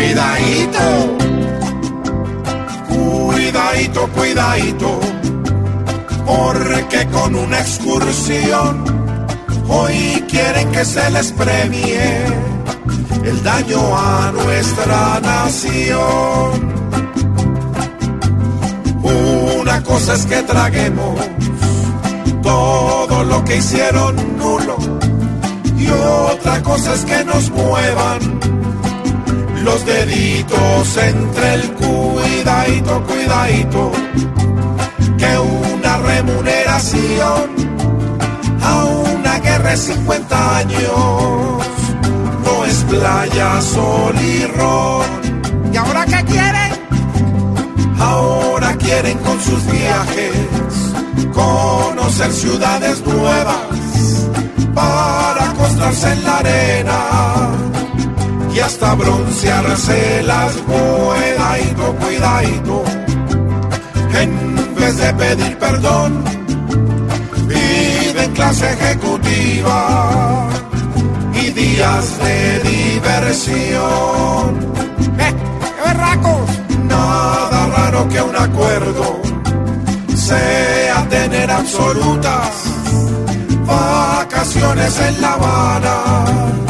Cuidadito. 0.00 1.16
Cuidadito, 2.88 4.08
cuidadito. 4.08 5.00
Porque 6.24 7.06
con 7.12 7.34
una 7.34 7.60
excursión 7.60 8.84
hoy 9.68 10.24
quieren 10.26 10.72
que 10.72 10.86
se 10.86 11.10
les 11.10 11.32
premie 11.32 12.24
el 13.24 13.42
daño 13.42 13.78
a 13.94 14.32
nuestra 14.32 15.20
nación. 15.20 16.72
Una 19.02 19.82
cosa 19.82 20.14
es 20.14 20.24
que 20.24 20.42
traguemos 20.44 21.20
todo 22.42 23.22
lo 23.24 23.44
que 23.44 23.58
hicieron 23.58 24.16
nulo 24.38 24.78
y 25.76 25.88
otra 25.88 26.62
cosa 26.62 26.94
es 26.94 27.04
que 27.04 27.22
nos 27.22 27.50
muevan 27.50 28.59
los 29.70 29.86
deditos 29.86 30.96
entre 30.96 31.54
el 31.54 31.72
cuidadito, 31.74 33.04
cuidadito, 33.04 33.92
que 35.16 35.38
una 35.38 35.96
remuneración 35.98 37.44
a 38.62 38.84
una 38.84 39.38
guerra 39.38 39.70
de 39.70 39.76
50 39.76 40.56
años 40.56 41.62
no 42.44 42.64
es 42.64 42.76
playa, 42.90 43.60
sol 43.60 44.14
y 44.20 44.46
ron. 44.46 45.72
¿Y 45.72 45.76
ahora 45.76 46.04
qué 46.04 46.24
quieren? 46.24 46.72
Ahora 48.00 48.76
quieren 48.76 49.18
con 49.18 49.40
sus 49.40 49.64
viajes 49.70 50.36
conocer 51.32 52.32
ciudades 52.32 53.06
nuevas 53.06 53.56
para 54.74 55.50
acostarse 55.50 56.12
en 56.12 56.24
la 56.24 56.38
arena 56.38 57.39
hasta 58.70 58.94
broncearse 58.94 60.22
las 60.22 60.52
cuidadito, 60.58 61.96
cuidadito. 61.96 62.84
En 64.22 64.74
vez 64.76 64.96
de 64.96 65.12
pedir 65.14 65.58
perdón, 65.58 66.22
piden 67.48 68.30
clase 68.32 68.72
ejecutiva 68.72 70.48
y 71.34 71.50
días 71.50 72.16
de 72.24 72.60
diversión. 72.70 74.48
¡Eh! 75.18 75.34
¡Qué 75.74 75.88
berracos! 75.88 76.50
Nada 76.88 77.66
raro 77.76 78.08
que 78.08 78.22
un 78.22 78.36
acuerdo 78.36 79.20
sea 80.14 81.08
tener 81.08 81.50
absolutas 81.50 82.50
vacaciones 83.66 85.00
en 85.08 85.20
La 85.20 85.32
Habana 85.32 86.69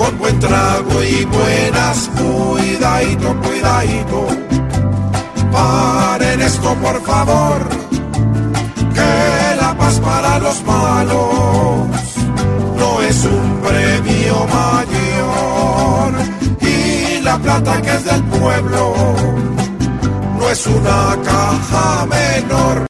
con 0.00 0.18
buen 0.18 0.38
trago 0.40 1.04
y 1.04 1.24
buenas 1.26 2.10
cuidadito, 2.16 3.36
cuidadito. 3.42 4.26
Paren 5.52 6.40
esto 6.40 6.74
por 6.76 7.02
favor, 7.02 7.60
que 8.94 9.56
la 9.60 9.76
paz 9.76 10.00
para 10.00 10.38
los 10.38 10.64
malos 10.64 11.86
no 12.78 13.02
es 13.02 13.24
un 13.26 13.60
premio 13.60 14.34
mayor 14.58 16.12
y 16.62 17.20
la 17.20 17.36
plata 17.38 17.82
que 17.82 17.94
es 17.94 18.04
del 18.06 18.24
pueblo 18.24 18.94
no 20.38 20.48
es 20.48 20.66
una 20.66 21.18
caja 21.22 22.06
menor. 22.06 22.86